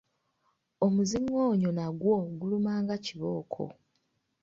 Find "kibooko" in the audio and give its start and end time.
3.05-3.63